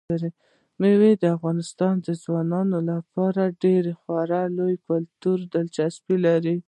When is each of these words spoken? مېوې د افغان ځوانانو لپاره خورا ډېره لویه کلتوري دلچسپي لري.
مېوې 0.79 1.11
د 1.21 1.23
افغان 1.35 1.57
ځوانانو 2.23 2.77
لپاره 2.91 3.41
خورا 3.51 3.57
ډېره 3.63 4.39
لویه 4.57 4.79
کلتوري 4.87 5.45
دلچسپي 5.53 6.15
لري. 6.25 6.55